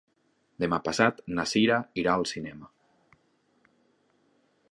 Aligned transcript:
Demà 0.63 0.79
passat 0.87 1.19
na 1.39 1.45
Sira 1.51 1.77
irà 2.03 2.15
al 2.21 2.25
cinema. 2.33 2.71